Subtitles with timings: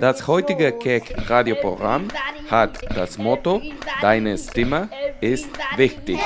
[0.00, 2.08] Das heutige Keck-Radioprogramm
[2.50, 3.62] hat das Motto
[4.00, 4.88] Deine Stimme
[5.20, 6.18] ist wichtig.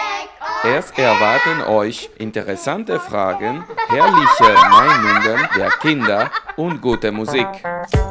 [0.64, 7.46] Es erwarten euch interessante Fragen, herrliche Meinungen der Kinder und gute Musik.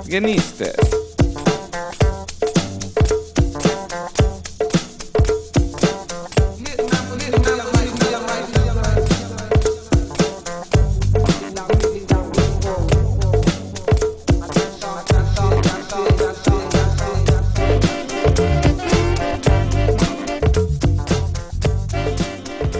[0.08, 0.99] Genießt es!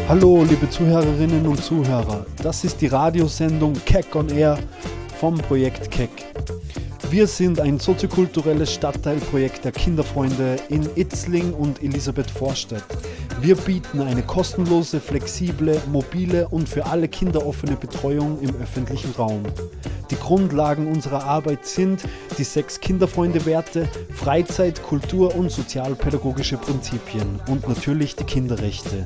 [0.10, 2.26] Hallo, liebe Zuhörerinnen und Zuhörer.
[2.42, 4.58] Das ist die Radiosendung Keck on Air
[5.20, 6.10] vom Projekt Keck.
[7.12, 12.84] Wir sind ein soziokulturelles Stadtteilprojekt der Kinderfreunde in Itzling und Elisabeth Vorstadt.
[13.40, 19.44] Wir bieten eine kostenlose, flexible, mobile und für alle Kinder offene Betreuung im öffentlichen Raum.
[20.10, 22.02] Die Grundlagen unserer Arbeit sind
[22.36, 29.06] die sechs Kinderfreunde-Werte, Freizeit, Kultur und sozialpädagogische Prinzipien und natürlich die Kinderrechte.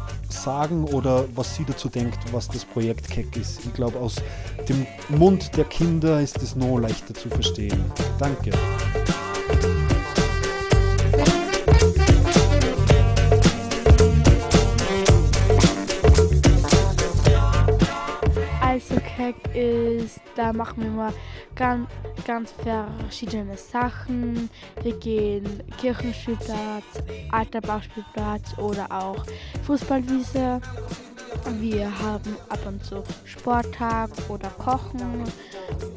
[0.31, 3.65] sagen oder was sie dazu denkt, was das Projekt Keck ist.
[3.65, 4.15] Ich glaube, aus
[4.67, 7.83] dem Mund der Kinder ist es noch leichter zu verstehen.
[8.19, 8.51] Danke.
[19.31, 21.13] Keck ist, da machen wir mal
[21.55, 21.89] ganz,
[22.25, 24.49] ganz verschiedene Sachen.
[24.81, 29.25] Wir gehen Kirchenspielplatz, alter Bauspielplatz oder auch
[29.65, 30.59] Fußballwiese.
[31.59, 35.23] Wir haben ab und zu Sporttag oder Kochen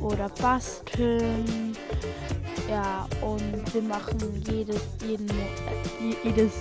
[0.00, 1.77] oder Basteln.
[2.69, 4.75] Ja, und wir machen jede,
[5.06, 5.31] jeden,
[6.23, 6.53] jedes,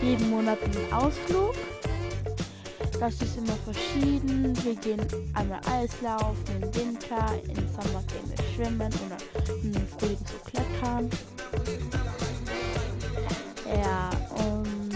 [0.00, 1.54] äh, jeden Monat einen Ausflug.
[3.02, 4.56] Das ist immer verschieden.
[4.62, 5.00] Wir gehen
[5.34, 9.16] einmal Eislaufen im Winter, im Sommer gehen wir schwimmen oder
[9.60, 11.10] im Frühling so klettern.
[13.66, 14.94] Ja, und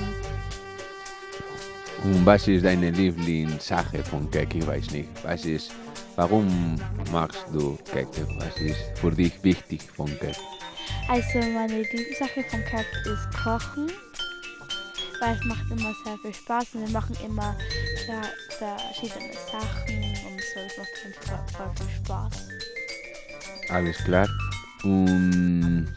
[2.04, 4.54] Und was ist deine Lieblingssache von Keck?
[4.54, 5.08] Ich weiß nicht.
[5.24, 5.72] Was ist,
[6.14, 6.76] warum
[7.10, 8.06] magst du Keck?
[8.38, 10.36] Was ist für dich wichtig von Keck?
[11.08, 13.90] also meine Lieblingssache von Kack ist Kochen.
[15.20, 17.56] Weil es macht immer sehr viel Spaß und wir machen immer
[18.06, 18.22] ver
[18.58, 20.60] verschiedene Sachen und so.
[20.60, 22.48] Es macht einfach voll viel Spaß.
[23.70, 24.28] Alles klar.
[24.84, 25.88] Und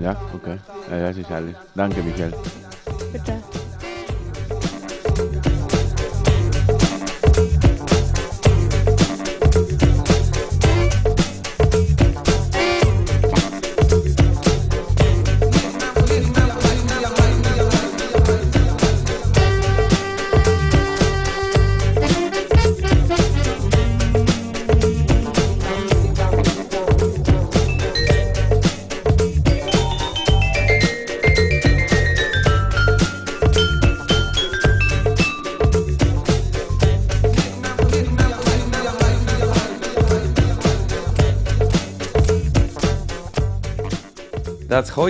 [0.00, 0.58] ja, okay.
[0.90, 1.54] Ja, das ist alles.
[1.74, 2.34] Danke, Michael.
[3.12, 3.61] Bitte.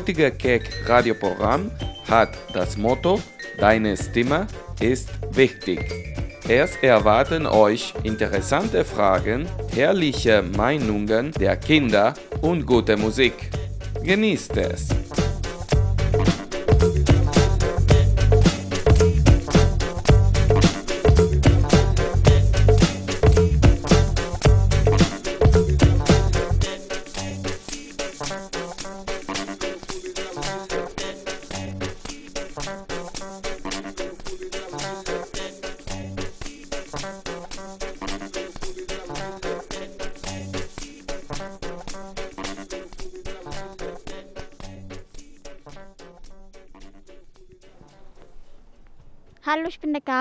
[0.03, 1.71] Heutige Keck-Radioprogramm
[2.11, 3.21] hat das Motto
[3.57, 4.49] Deine Stimme
[4.81, 5.79] ist wichtig.
[6.49, 13.35] Es erwarten euch interessante Fragen, herrliche Meinungen der Kinder und gute Musik.
[14.03, 15.02] Genießt es!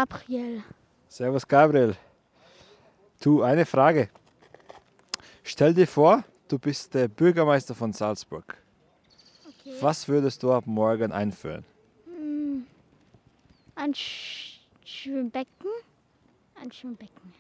[0.02, 0.64] Gabriel.
[1.08, 1.96] Servus Gabriel.
[3.20, 4.10] Du, eine Frage.
[5.44, 8.58] Stell dir vor, du bist der Bürgermeister von Salzburg.
[9.48, 9.76] Okay.
[9.80, 11.64] Was würdest du ab morgen einführen?
[13.76, 15.70] Ein Sch Schwimmbecken.
[16.60, 17.34] Ein Schwimmbecken.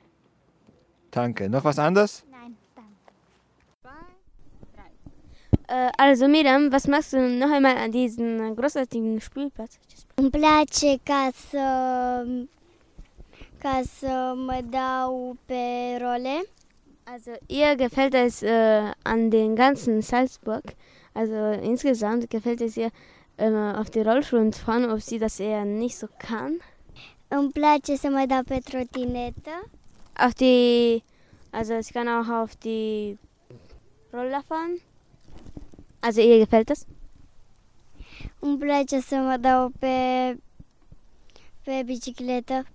[1.09, 1.49] Danke.
[1.49, 2.23] Noch was anderes?
[2.29, 2.91] Nein, danke.
[5.67, 9.79] Äh, also Miriam, was machst du noch einmal an diesem großartigen Spielplatz?
[10.15, 11.65] Îmi place ca să,
[13.57, 16.43] ca să mă dau pe role.
[17.03, 20.63] Also ihr gefällt es äh, an den ganzen Salzburg,
[21.13, 22.91] also insgesamt gefällt es ihr
[23.37, 26.61] äh, auf die Rollschuhen zu fahren, ob sie das eher nicht so kann.
[27.27, 29.69] Îmi place să mă dau pe trotinetă.
[30.17, 31.03] Auf die,
[31.49, 33.17] also ich kann auch auf die
[34.13, 34.79] Roller fahren.
[35.99, 36.85] Also ihr gefällt das?
[38.43, 40.37] Îmi place să mă dau pe,
[41.63, 42.65] pe bicicletă.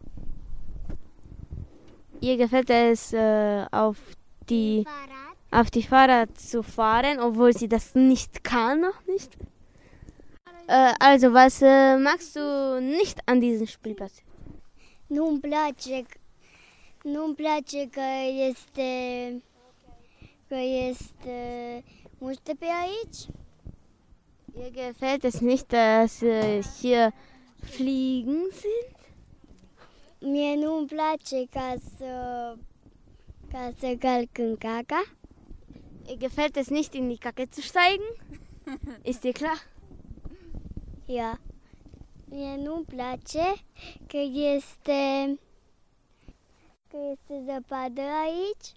[2.19, 3.13] Ihr gefällt es
[3.71, 3.99] auf
[4.47, 4.83] die
[5.51, 9.33] auf die Fahrrad zu fahren, obwohl sie das nicht kann, noch nicht.
[10.99, 11.61] Also, was
[12.01, 14.23] magst du nicht an diesem Spielplatz?
[15.07, 16.03] Nu-mi place,
[17.03, 18.09] nu-mi place că
[18.49, 19.43] este,
[20.49, 20.57] că
[20.91, 21.85] este
[22.19, 23.27] muște pe aici.
[24.57, 27.13] Ihr gefällt es nicht, dass äh, hier
[27.63, 28.97] Fliegen sind?
[30.23, 32.57] Mie nu-mi place ca să,
[33.51, 35.05] ca să calc în caca.
[36.09, 38.07] Ihr gefällt es nicht, in die Kacke zu steigen?
[39.03, 39.59] Ist dir klar?
[41.07, 41.41] Ia.
[42.25, 43.55] Mie nu-mi place
[44.07, 44.17] că
[44.57, 45.39] este,
[46.89, 48.73] că este zăpadă aici.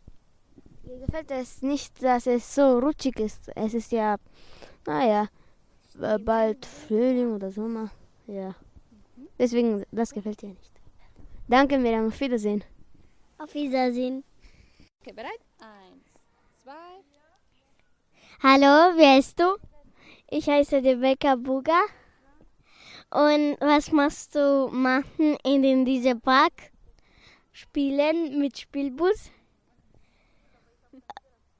[0.89, 3.51] Ihr gefällt es nicht, dass es so rutschig ist.
[3.55, 4.17] Es ist ja,
[4.85, 5.31] naja,
[5.99, 7.91] bald Frühling oder Sommer.
[8.27, 8.55] Ja.
[9.37, 10.71] Deswegen, das gefällt dir nicht.
[11.47, 12.07] Danke, Miriam.
[12.07, 12.63] Auf Wiedersehen.
[13.37, 14.23] Auf Wiedersehen.
[15.01, 15.39] Okay, bereit?
[15.59, 16.03] Eins,
[16.63, 16.99] zwei.
[18.41, 19.57] Hallo, wer bist du?
[20.29, 21.81] Ich heiße Rebecca Buga.
[23.11, 26.71] Und was machst du machen in den diesem Park?
[27.51, 29.31] Spielen mit Spielbus?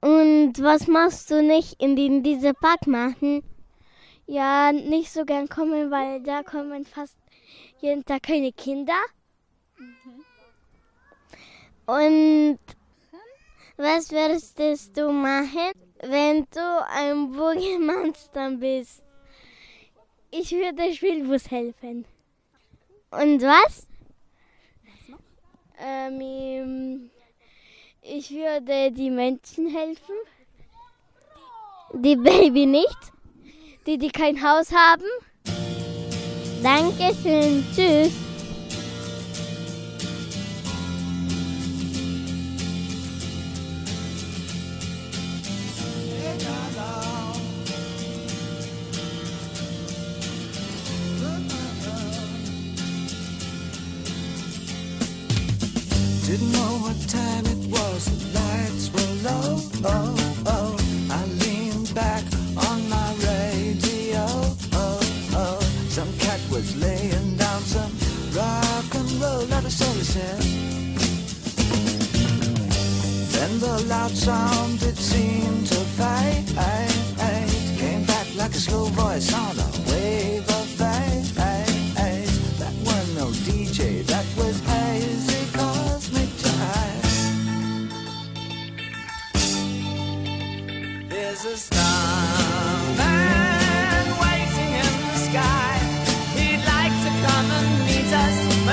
[0.02, 3.44] Und was machst du nicht in den diesem Park machen?
[4.32, 7.18] Ja, nicht so gern kommen, weil da kommen fast
[7.80, 9.02] jeden Tag keine Kinder.
[11.88, 12.60] Und
[13.76, 15.72] was würdest du machen,
[16.02, 19.02] wenn du ein Boogie-Monster bist?
[20.30, 22.06] Ich würde Spielbus helfen.
[23.10, 23.88] Und was?
[24.84, 25.20] Was noch?
[25.80, 27.10] Ähm,
[28.04, 30.18] ich würde die Menschen helfen.
[31.94, 33.19] Die Baby nicht.
[33.90, 35.04] Die, die kein Haus haben.
[36.62, 37.66] Dankeschön.
[37.74, 38.29] Tschüss.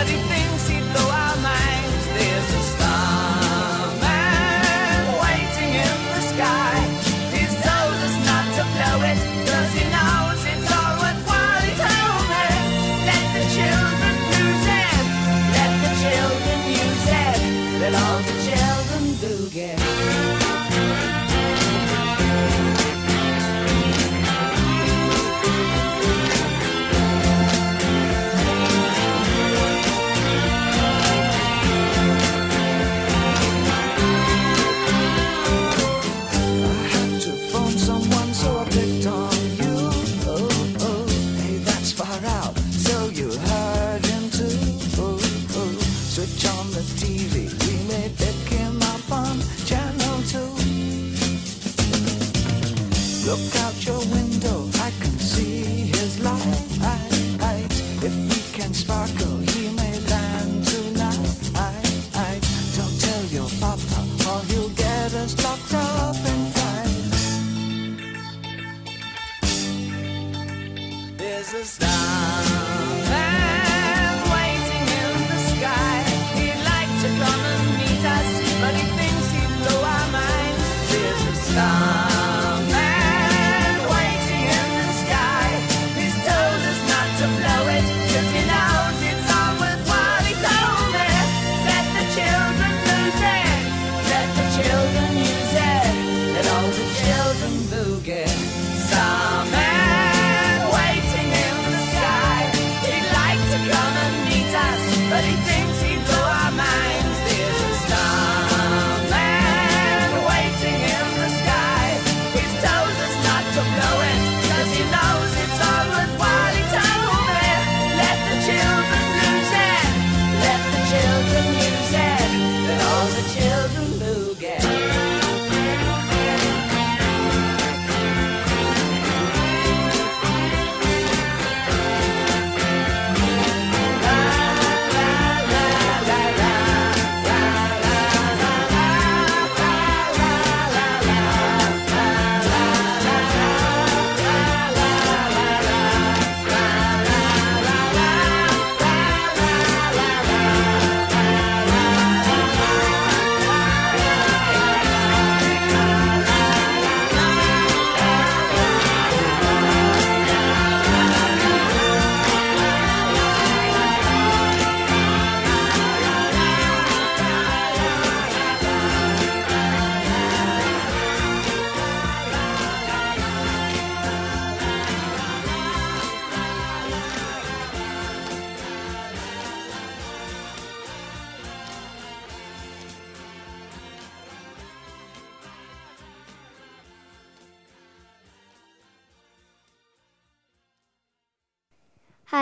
[0.08, 0.35] You.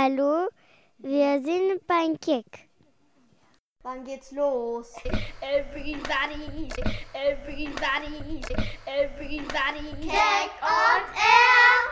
[0.06, 0.48] Hallo,
[0.98, 2.68] wir sind beim Kick.
[3.82, 4.92] Wann geht's los?
[5.40, 6.68] Everybody,
[7.14, 8.42] everybody,
[8.84, 9.96] everybody.
[10.02, 11.88] Cake on air.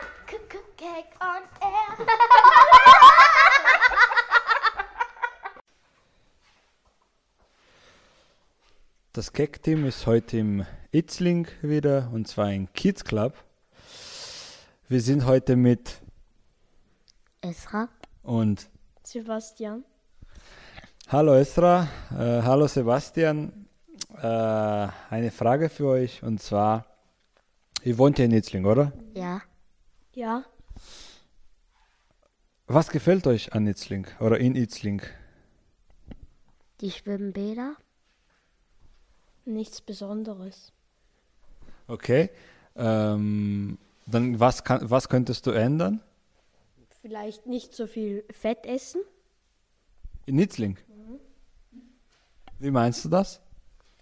[0.77, 2.05] Cake on air.
[9.13, 13.33] Das Keck-Team ist heute im Itzling wieder und zwar im Kids Club.
[14.87, 15.99] Wir sind heute mit
[17.41, 17.89] Esra.
[18.23, 18.69] Und
[19.03, 19.83] Sebastian.
[21.09, 21.87] Hallo Esra,
[22.17, 23.67] äh, hallo Sebastian.
[24.17, 26.85] Äh, eine Frage für euch und zwar,
[27.83, 28.93] ihr wohnt ja in Itzling, oder?
[29.13, 29.41] Ja.
[30.13, 30.43] Ja.
[32.67, 35.01] Was gefällt euch an Itzling oder in Itzling?
[36.81, 37.75] Die Schwimmbäder.
[39.45, 40.71] Nichts Besonderes.
[41.87, 42.29] Okay,
[42.77, 46.01] ähm, dann was, kann, was könntest du ändern
[47.03, 49.01] Vielleicht nicht so viel Fett essen.
[50.25, 50.77] in Itzling?
[52.59, 53.41] Wie meinst du das?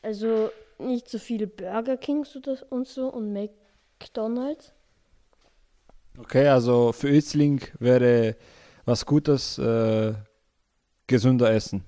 [0.03, 2.37] Also nicht so viele Burger Kings
[2.69, 4.71] und so und McDonalds.
[6.15, 8.35] Okay, also für Itzling wäre
[8.85, 10.13] was Gutes äh,
[11.07, 11.83] gesünder essen.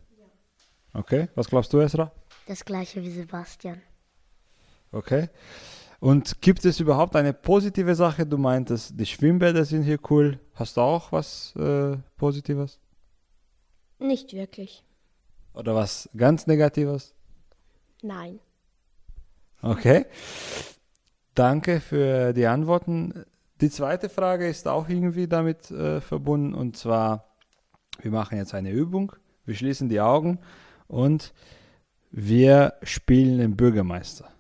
[0.96, 2.12] Okay, was glaubst du, Esra?
[2.48, 3.80] Das gleiche wie Sebastian.
[4.92, 5.30] Okay.
[6.04, 8.26] Und gibt es überhaupt eine positive Sache?
[8.26, 10.38] Du meintest, die Schwimmbäder sind hier cool.
[10.54, 12.78] Hast du auch was äh, Positives?
[14.00, 14.84] Nicht wirklich.
[15.54, 17.14] Oder was ganz Negatives?
[18.02, 18.42] Nein.
[19.62, 20.06] Okay.
[21.36, 23.24] Danke für die Antworten.
[23.62, 26.54] Die zweite Frage ist auch irgendwie damit äh, verbunden.
[26.54, 27.30] Und zwar,
[28.02, 29.14] wir machen jetzt eine Übung.
[29.46, 30.40] Wir schließen die Augen
[30.90, 31.34] und
[32.12, 34.34] wir spielen den Bürgermeister.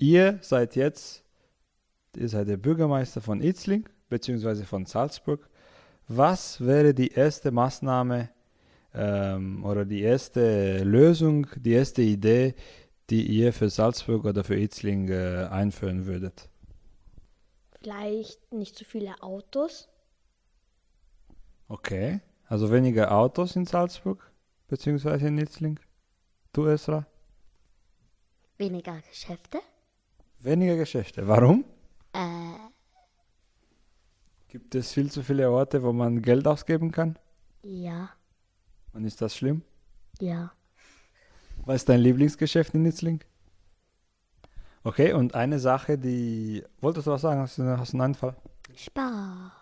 [0.00, 1.24] Ihr seid jetzt,
[2.16, 5.50] ihr seid der Bürgermeister von Itzling beziehungsweise von Salzburg.
[6.06, 8.30] Was wäre die erste Maßnahme
[8.94, 12.54] ähm, oder die erste Lösung, die erste Idee,
[13.10, 16.48] die ihr für Salzburg oder für Itzling äh, einführen würdet?
[17.80, 19.88] Vielleicht nicht so viele Autos.
[21.66, 24.30] Okay, also weniger Autos in Salzburg
[24.68, 25.80] beziehungsweise in Itzling.
[26.52, 27.04] Du, Esra?
[28.58, 29.58] Weniger Geschäfte.
[30.40, 31.26] Weniger Geschäfte.
[31.26, 31.64] Warum?
[32.12, 32.18] Äh,
[34.48, 37.18] Gibt es viel zu viele Orte, wo man Geld ausgeben kann?
[37.62, 38.10] ja.
[38.94, 39.62] Und ist das schlimm?
[40.18, 40.50] Ja.
[41.66, 43.20] Was ist dein Lieblingsgeschäft in Itzling?
[44.82, 46.64] Okay, und eine Sache, die.
[46.80, 47.40] Wolltest du was sagen?
[47.40, 48.34] Hast du, hast einen Einfall?
[48.74, 49.52] Spar.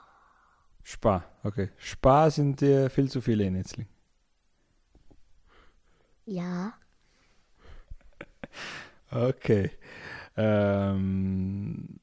[0.84, 1.70] Spar, okay.
[1.76, 3.88] Spar sind dir viel zu viele in Itzling.
[6.24, 6.72] Ja.
[9.10, 9.70] Okay.
[10.36, 11.98] Ähm,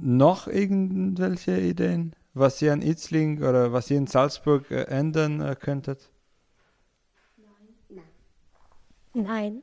[0.00, 5.56] noch irgendwelche Ideen, was ihr an Itzling oder was ihr in Salzburg äh, ändern äh,
[5.58, 6.10] könntet?
[9.14, 9.62] Nein.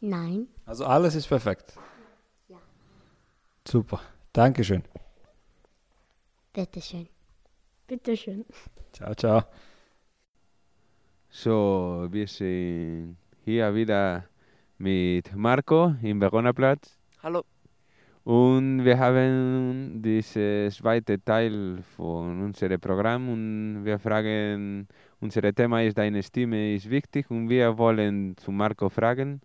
[0.00, 0.46] Nein.
[0.66, 1.74] Also alles ist perfekt.
[2.48, 2.58] Ja.
[3.66, 4.00] Super.
[4.34, 4.82] Dankeschön.
[6.52, 7.08] Bitteschön.
[7.86, 8.44] Bitteschön.
[8.92, 9.42] Ciao, ciao.
[11.30, 14.24] So, wir sind hier wieder
[14.76, 17.03] mit Marco im Veronaplatz.
[17.24, 17.42] Hallo.
[18.24, 24.86] Und wir haben diesen zweiten Teil von unserem Programm und wir fragen,
[25.22, 29.40] unser Thema ist, deine Stimme ist wichtig und wir wollen zu Marco fragen,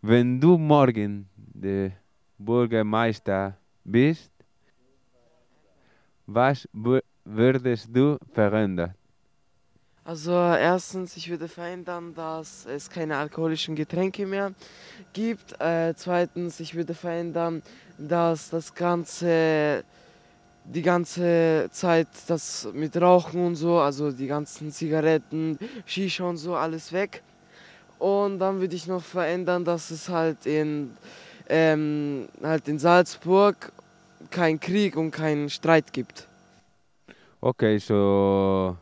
[0.00, 1.90] wenn du morgen der
[2.38, 4.30] Bürgermeister bist,
[6.26, 8.94] was wür- würdest du verändern?
[10.06, 14.52] Also erstens, ich würde verhindern, dass es keine alkoholischen Getränke mehr
[15.14, 15.58] gibt.
[15.58, 17.62] Äh, zweitens, ich würde verhindern,
[17.96, 19.82] dass das ganze
[20.66, 26.54] die ganze Zeit das mit Rauchen und so, also die ganzen Zigaretten, Shisha und so,
[26.54, 27.22] alles weg.
[27.98, 30.96] Und dann würde ich noch verändern, dass es halt in,
[31.48, 33.72] ähm, halt in Salzburg
[34.30, 36.26] keinen Krieg und keinen Streit gibt.
[37.42, 38.76] Okay, so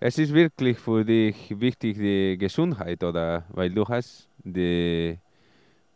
[0.00, 3.44] es ist wirklich für dich wichtig die Gesundheit, oder?
[3.50, 5.18] Weil du hast die,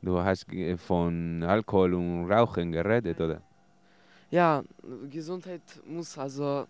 [0.03, 0.47] du hast
[0.79, 3.41] von Alkohol und Rauchen geredet, oder?
[4.31, 4.63] Ja,
[5.11, 6.67] Gesundheit muss also,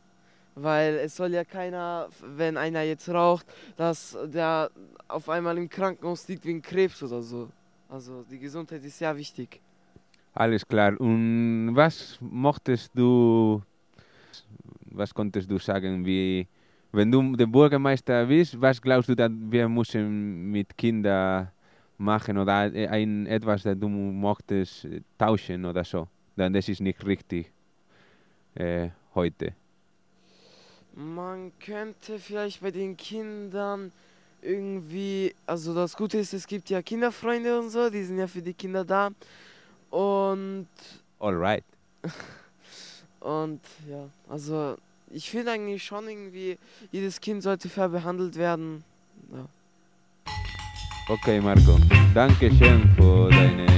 [0.54, 3.46] weil es soll ja keiner, wenn einer jetzt raucht,
[3.76, 4.70] dass der
[5.08, 7.48] auf einmal im Krankenhaus liegt wegen Krebs oder so.
[7.88, 9.60] Also die Gesundheit ist sehr wichtig.
[10.34, 10.98] Alles klar.
[11.00, 13.62] Und was mochtest du,
[14.90, 16.46] was konntest du sagen, wie,
[16.92, 21.50] wenn du der Bürgermeister bist, was glaubst du, dass wir müssen mit Kindern
[21.96, 26.06] machen oder ein, etwas, das du mochtest äh, tauschen oder so?
[26.36, 27.50] Dann das ist nicht richtig
[28.54, 29.54] äh, heute.
[30.94, 33.92] Man könnte vielleicht bei den Kindern
[34.42, 38.42] irgendwie, also das Gute ist, es gibt ja Kinderfreunde und so, die sind ja für
[38.42, 39.10] die Kinder da.
[39.88, 40.68] Und,
[41.18, 41.64] Alright.
[43.20, 44.76] und ja, also
[45.12, 46.58] ich finde eigentlich schon irgendwie,
[46.90, 48.84] jedes Kind sollte fair behandelt werden.
[49.32, 49.46] Ja.
[51.08, 51.78] Okay, Marco.
[52.14, 53.71] Danke schön für deine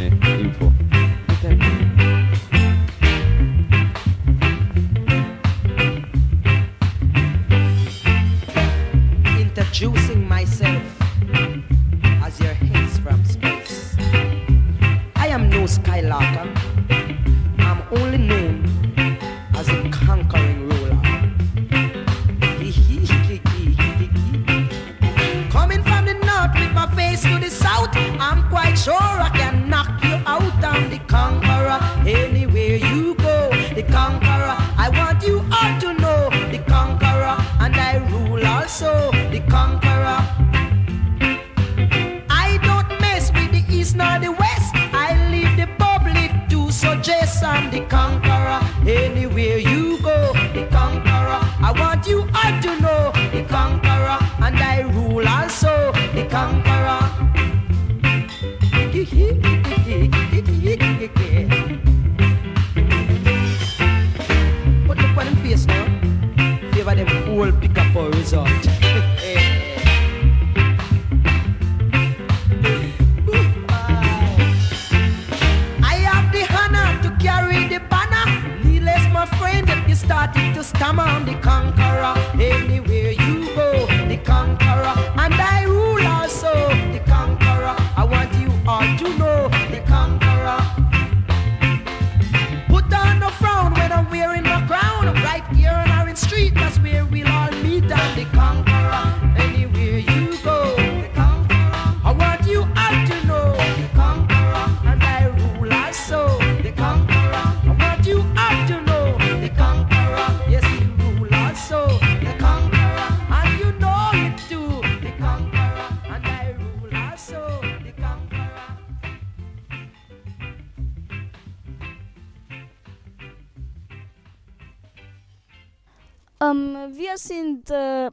[127.55, 128.11] sind äh,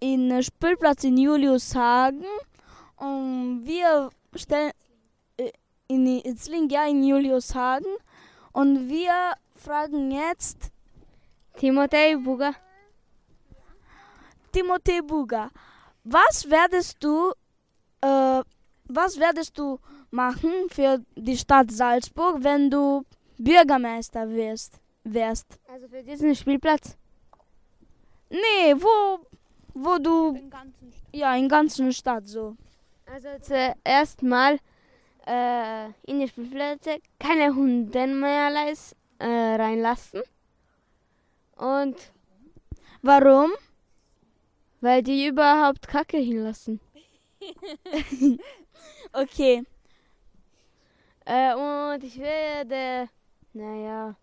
[0.00, 2.24] in Spielplatz in Juliushagen
[2.96, 4.72] und wir stellen
[5.36, 5.50] äh,
[5.88, 7.92] in Itzling, ja in Juliushagen
[8.52, 10.70] und wir fragen jetzt
[11.56, 12.54] Timotei Buga.
[14.52, 15.50] Timothée Buga,
[16.04, 17.32] was werdest du
[18.00, 18.42] äh,
[18.90, 19.78] was werdest du
[20.10, 23.04] machen für die Stadt Salzburg, wenn du
[23.36, 25.58] Bürgermeister wirst, wärst?
[25.68, 26.96] Also für diesen Spielplatz?
[28.30, 29.20] Nee, wo,
[29.74, 30.38] wo du.
[31.12, 32.56] Ja, in ganzen Stadt so.
[33.06, 34.58] Also zuerst mal
[35.26, 40.22] äh, in die Spielplätze keine Hunde mehr leis, äh, reinlassen.
[41.56, 41.96] Und
[43.02, 43.50] warum?
[44.80, 46.80] Weil die überhaupt Kacke hinlassen.
[49.12, 49.64] okay.
[51.24, 53.08] Äh, und ich werde,
[53.52, 54.16] naja,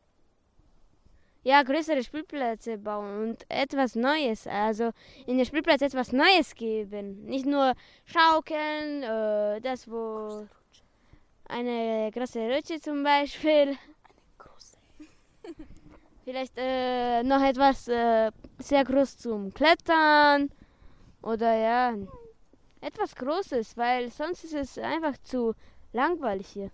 [1.45, 4.91] ja, größere Spielplätze bauen und etwas Neues, also
[5.27, 7.23] in den Spielplatz etwas Neues geben.
[7.25, 7.73] Nicht nur
[8.05, 10.47] Schaukeln, äh, das wo
[11.47, 13.51] eine große Rutsche zum Beispiel.
[13.51, 13.77] Eine
[14.39, 14.77] große.
[16.23, 20.49] Vielleicht äh, noch etwas äh, sehr groß zum Klettern
[21.21, 21.93] oder ja,
[22.81, 25.53] etwas Großes, weil sonst ist es einfach zu
[25.93, 26.71] langweilig hier.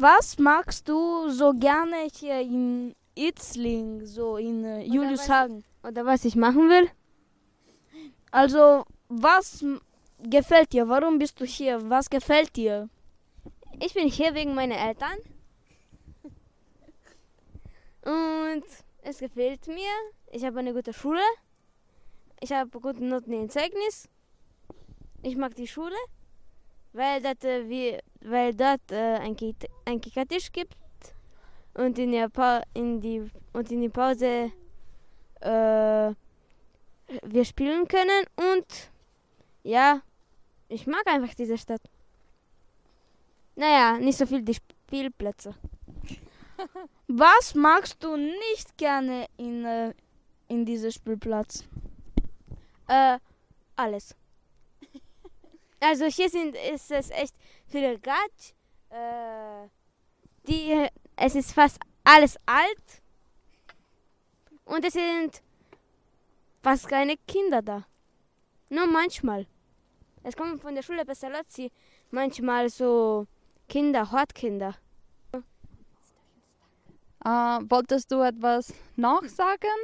[0.00, 5.62] Was magst du so gerne hier in Itzling, so in äh, Juliushagen?
[5.82, 6.90] Oder was ich machen will?
[8.30, 9.62] Also, was
[10.22, 10.88] gefällt dir?
[10.88, 11.78] Warum bist du hier?
[11.90, 12.88] Was gefällt dir?
[13.78, 15.18] Ich bin hier wegen meiner Eltern.
[18.02, 18.64] Und
[19.02, 19.92] es gefällt mir.
[20.32, 21.26] Ich habe eine gute Schule.
[22.40, 24.08] Ich habe gute Noten im Zeugnis.
[25.22, 25.96] Ich mag die Schule,
[26.92, 30.76] weil dort, äh, wir, weil dort äh, ein, Kit- ein Kickertisch gibt
[31.74, 34.52] und in der, pa in die, und in die Pause
[35.40, 36.14] äh,
[37.22, 38.90] wir spielen können und
[39.62, 40.00] ja,
[40.68, 41.82] ich mag einfach diese Stadt.
[43.56, 45.54] Naja, nicht so viel die Spielplätze.
[47.08, 49.92] Was magst du nicht gerne in, äh,
[50.48, 51.64] in diesem Spielplatz?
[52.86, 53.18] Äh,
[53.76, 54.14] alles.
[55.80, 57.34] Also hier sind, ist es echt
[57.66, 58.52] viel Gatsch.
[58.90, 59.68] Äh,
[60.46, 63.02] die, es ist fast alles alt.
[64.64, 65.42] Und es sind
[66.62, 67.86] fast keine Kinder da.
[68.68, 69.46] Nur manchmal.
[70.22, 71.72] Es kommen von der Schule Pestalozzi
[72.10, 73.26] manchmal so
[73.68, 74.76] Kinder, Hortkinder.
[77.24, 79.78] Äh, wolltest du etwas nachsagen?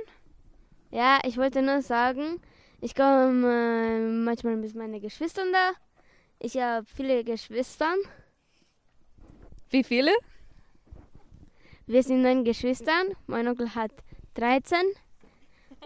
[0.90, 2.40] Ja, ich wollte nur sagen,
[2.80, 5.72] ich komme äh, manchmal mit meinen Geschwistern da.
[6.38, 7.94] Ich habe viele Geschwister.
[9.70, 10.12] Wie viele?
[11.86, 13.16] Wir sind neun Geschwistern.
[13.26, 13.92] Mein Onkel hat
[14.34, 14.78] 13.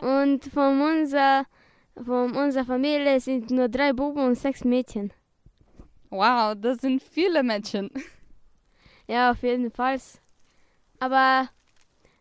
[0.00, 1.46] Und von unserer,
[1.94, 5.12] von unserer Familie sind nur drei Buben und sechs Mädchen.
[6.10, 7.90] Wow, das sind viele Mädchen.
[9.06, 10.00] Ja, auf jeden Fall.
[10.98, 11.48] Aber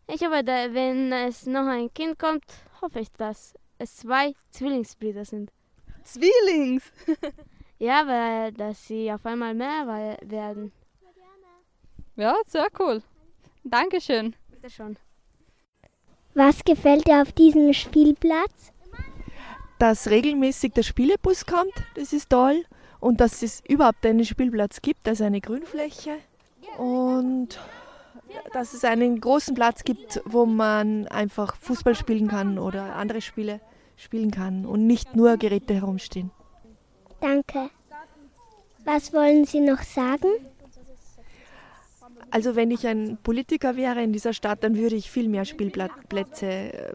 [0.08, 2.46] ich hoffe, wenn es noch ein Kind kommt,
[2.82, 5.52] hoffe ich, dass es zwei Zwillingsbrüder sind.
[6.04, 6.84] Zwillings?
[7.80, 10.72] ja, weil dass sie auf einmal mehr werden.
[12.16, 13.02] Ja, sehr cool.
[13.64, 14.36] Dankeschön.
[14.52, 14.98] Bitte schon.
[16.34, 18.74] Was gefällt dir auf diesem Spielplatz?
[19.80, 22.66] Dass regelmäßig der Spielebus kommt, das ist toll.
[23.00, 26.18] Und dass es überhaupt einen Spielplatz gibt, also eine Grünfläche.
[26.78, 27.58] Und
[28.54, 33.62] dass es einen großen Platz gibt, wo man einfach Fußball spielen kann oder andere Spiele
[33.96, 36.32] spielen kann und nicht nur Geräte herumstehen.
[37.22, 37.70] Danke.
[38.86, 40.30] Was wollen Sie noch sagen?
[42.32, 46.46] Also wenn ich ein Politiker wäre in dieser Stadt, dann würde ich viel mehr Spielplätze
[46.46, 46.94] äh,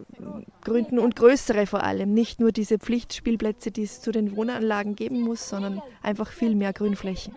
[0.62, 2.14] gründen und größere vor allem.
[2.14, 6.72] Nicht nur diese Pflichtspielplätze, die es zu den Wohnanlagen geben muss, sondern einfach viel mehr
[6.72, 7.34] Grünflächen.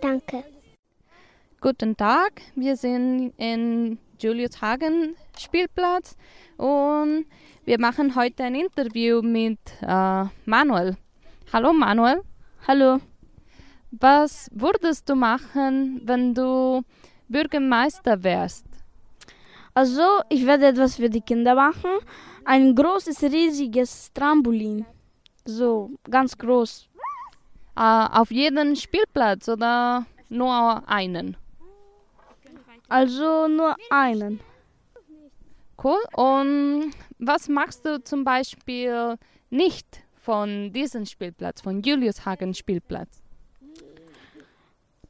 [0.00, 0.44] Danke.
[1.60, 6.16] Guten Tag, wir sind in Julius Hagen Spielplatz
[6.56, 7.26] und
[7.64, 10.96] wir machen heute ein Interview mit äh, Manuel.
[11.52, 12.22] Hallo Manuel.
[12.66, 12.98] Hallo.
[13.90, 16.80] Was würdest du machen, wenn du
[17.28, 18.64] Bürgermeister wärst?
[19.74, 21.90] Also, ich werde etwas für die Kinder machen.
[22.46, 24.86] Ein großes, riesiges Trampolin.
[25.44, 26.88] So, ganz groß.
[27.76, 31.36] Äh, auf jeden Spielplatz oder nur einen?
[32.88, 34.40] Also nur einen.
[35.84, 36.00] Cool.
[36.14, 39.18] Und was machst du zum Beispiel
[39.50, 43.20] nicht von diesem Spielplatz, von Julius Hagen Spielplatz?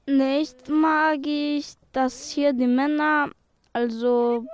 [0.06, 3.30] Nicht mag ich, dass hier die Männer,
[3.72, 4.46] also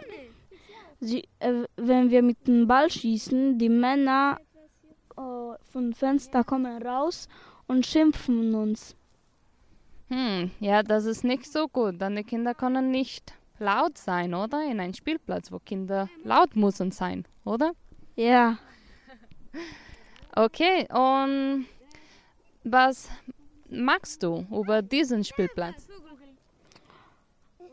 [1.01, 4.40] sie, äh, wenn wir mit dem Ball schießen, die Männer
[5.16, 5.21] äh,
[5.73, 7.29] vom Fenster kommen raus
[7.66, 8.97] und schimpfen uns.
[10.09, 12.01] Hm, ja, das ist nicht so gut.
[12.01, 14.64] Deine Kinder können nicht laut sein, oder?
[14.64, 17.73] In einem Spielplatz, wo Kinder laut müssen sein, oder?
[18.16, 18.59] Ja.
[20.38, 21.66] Okay, und
[22.62, 23.11] was
[23.68, 25.88] magst du über diesen Spielplatz?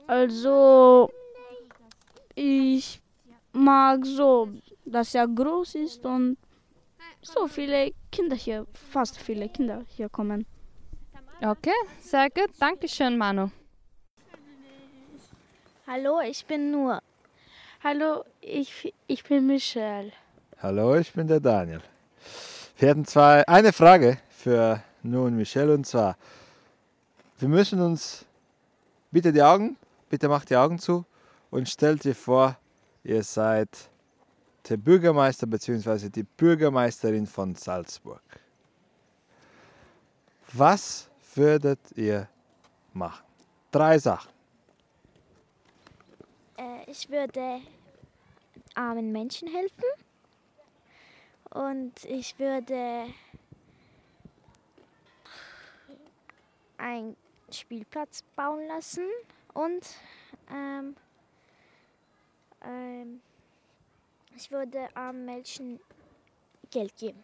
[0.08, 1.12] Also,
[2.34, 2.99] ich
[3.54, 4.49] mag so,
[4.84, 6.38] dass er groß ist und
[7.21, 10.47] so viele Kinder hier, fast viele Kinder hier kommen.
[11.43, 12.49] Okay, sehr gut.
[12.60, 13.51] Dankeschön, Manu.
[15.86, 16.99] Hallo, ich bin Nur.
[17.84, 20.12] Hallo, ich, ich bin Michelle.
[20.58, 21.84] Hallo, ich bin der Daniel.
[22.78, 26.18] Wir hatten zwei, eine Frage für Nu und Michelle und zwar,
[27.40, 28.26] wir müssen uns
[29.12, 29.78] bitte die Augen,
[30.10, 31.06] bitte macht die Augen zu
[31.52, 32.58] und stellt dir vor,
[33.06, 33.70] ihr seid
[34.68, 36.10] der Bürgermeister bzw.
[36.10, 38.22] die Bürgermeisterin von Salzburg.
[40.52, 42.28] Was würdet ihr
[42.92, 43.24] machen?
[43.72, 44.32] Drei Sachen.
[46.58, 47.62] Äh, ich würde
[48.74, 49.86] armen Menschen helfen
[51.56, 53.06] und ich würde
[56.78, 57.15] einen
[57.50, 59.08] Spielplatz bauen lassen
[59.54, 59.88] und
[60.52, 60.96] ähm,
[62.62, 63.22] ähm,
[64.36, 65.80] ich würde armen Menschen
[66.72, 67.24] Geld geben.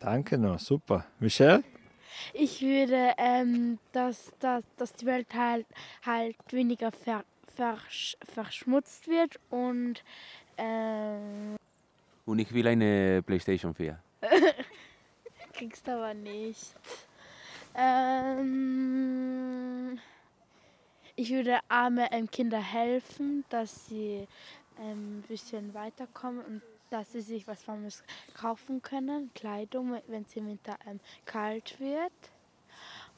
[0.00, 1.06] Danke noch, super.
[1.20, 1.62] Michelle?
[2.32, 5.66] Ich würde, ähm, dass, dass, dass die Welt halt,
[6.04, 10.02] halt weniger ver, versch, verschmutzt wird und
[10.56, 11.56] ähm,
[12.26, 13.98] Und ich will eine Playstation 4.
[15.54, 16.74] kriegst aber nicht.
[17.74, 18.38] Ähm,
[21.16, 24.28] ich würde arme ähm, Kinder helfen, dass sie
[24.80, 28.02] ähm, ein bisschen weiterkommen und dass sie sich was Warmes
[28.34, 32.12] kaufen können, Kleidung, wenn es im Winter ähm, kalt wird.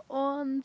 [0.08, 0.64] Und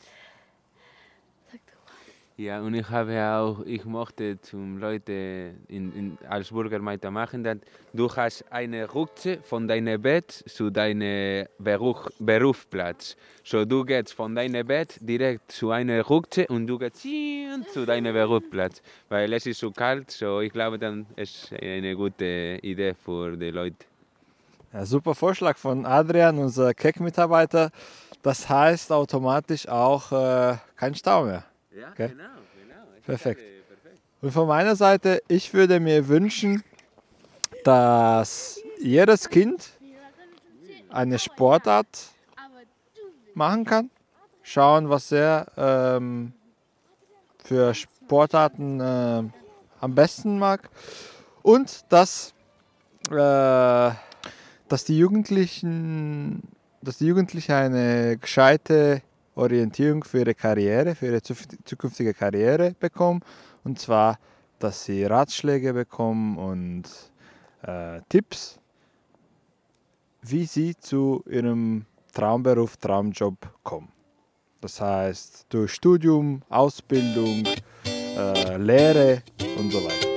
[2.38, 7.58] Ja, und ich habe auch, ich möchte zum Leute in, in, als Bürgermeister machen, dass
[7.92, 13.16] du hast eine Rutsche von deinem Bett zu deinem Beruf, Berufsplatz.
[13.44, 17.06] So du gehst von deinem Bett direkt zu einer Rutsche und du gehst
[17.72, 20.10] zu deinem Berufsplatz, weil es ist so kalt.
[20.10, 23.84] So ich glaube, dann ist eine gute Idee für die Leute.
[24.72, 27.70] Ja, super Vorschlag von Adrian, unser Keck-Mitarbeiter.
[28.22, 31.51] Das heißt automatisch auch äh, kein Stau mehr.
[31.74, 32.08] Ja, Gell?
[32.08, 32.24] genau,
[32.60, 32.82] genau.
[33.04, 33.40] Perfekt.
[34.20, 36.62] Und von meiner Seite, ich würde mir wünschen,
[37.64, 39.70] dass jedes Kind
[40.90, 42.12] eine Sportart
[43.34, 43.90] machen kann.
[44.42, 46.32] Schauen, was er ähm,
[47.42, 49.22] für Sportarten äh,
[49.80, 50.68] am besten mag.
[51.42, 52.34] Und dass,
[53.10, 53.90] äh,
[54.68, 56.42] dass, die Jugendlichen,
[56.82, 59.02] dass die Jugendlichen eine gescheite
[59.34, 63.20] Orientierung für ihre Karriere, für ihre zukünftige Karriere bekommen.
[63.64, 64.18] Und zwar,
[64.58, 66.84] dass sie Ratschläge bekommen und
[67.62, 68.58] äh, Tipps,
[70.22, 73.88] wie sie zu ihrem Traumberuf, Traumjob kommen.
[74.60, 77.44] Das heißt, durch Studium, Ausbildung,
[78.16, 79.22] äh, Lehre
[79.58, 80.11] und so weiter.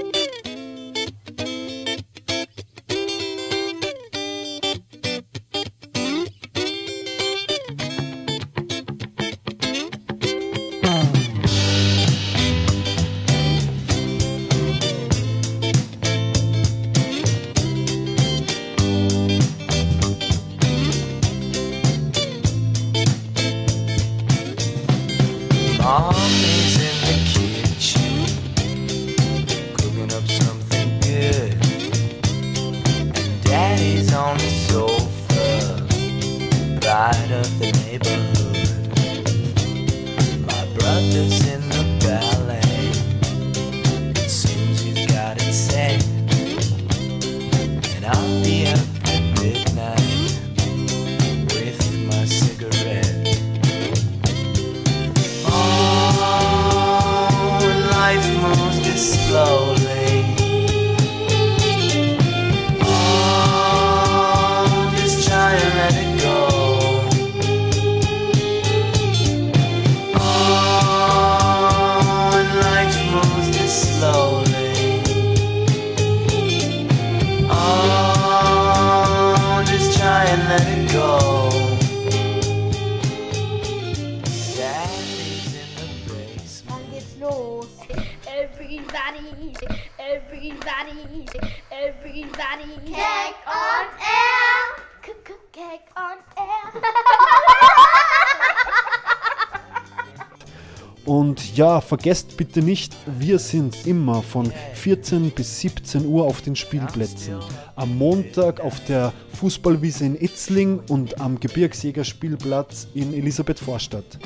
[101.26, 106.56] Und ja, vergesst bitte nicht, wir sind immer von 14 bis 17 Uhr auf den
[106.56, 107.40] Spielplätzen.
[107.76, 114.20] Am Montag auf der Fußballwiese in Itzling und am Gebirgsjägerspielplatz in Elisabeth-Vorstadt.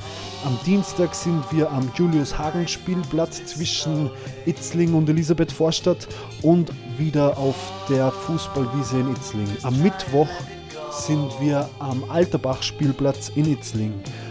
[0.44, 4.10] Am Dienstag sind wir am Julius-Hagen-Spielplatz zwischen
[4.46, 6.06] Itzling und Elisabeth-Vorstadt
[6.42, 7.56] und wieder auf
[7.88, 9.48] der Fußballwiese in Itzling.
[9.64, 10.28] Am Mittwoch
[10.92, 13.94] sind wir am Alterbach-Spielplatz in Itzling.